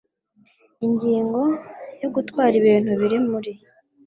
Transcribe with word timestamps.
Ingingo 0.85 1.41
ya 1.99 2.09
Gutwara 2.15 2.53
ibintu 2.61 2.91
biri 2.99 3.17
muri 3.29 3.51